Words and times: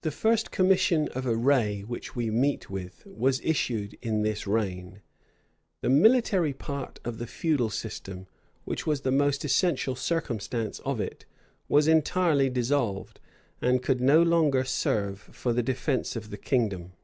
The 0.00 0.10
first 0.10 0.50
commission 0.50 1.06
of 1.14 1.24
array 1.28 1.82
which 1.82 2.16
we 2.16 2.28
meet 2.28 2.68
with, 2.70 3.06
was 3.06 3.40
issued 3.44 3.96
in 4.02 4.22
this 4.22 4.48
reign.[*] 4.48 5.00
The 5.80 5.88
military 5.88 6.52
part 6.52 6.98
of 7.04 7.18
the 7.18 7.26
feudal 7.28 7.70
system, 7.70 8.26
which 8.64 8.84
was 8.84 9.02
the 9.02 9.12
most 9.12 9.44
essential 9.44 9.94
circumstance 9.94 10.80
of 10.80 10.98
it, 11.00 11.24
was 11.68 11.86
entirely 11.86 12.50
dissolved, 12.50 13.20
and 13.62 13.80
could 13.80 14.00
no 14.00 14.24
longer 14.24 14.64
serve 14.64 15.20
for 15.20 15.52
the 15.52 15.62
defence 15.62 16.16
of 16.16 16.30
the 16.30 16.36
kingdom. 16.36 16.94